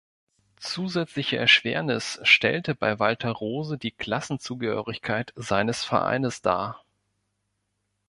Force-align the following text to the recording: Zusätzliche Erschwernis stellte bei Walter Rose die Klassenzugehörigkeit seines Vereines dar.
Zusätzliche 0.57 1.37
Erschwernis 1.37 2.19
stellte 2.23 2.73
bei 2.73 2.97
Walter 2.97 3.29
Rose 3.29 3.77
die 3.77 3.91
Klassenzugehörigkeit 3.91 5.31
seines 5.35 5.83
Vereines 5.83 6.41
dar. 6.41 6.83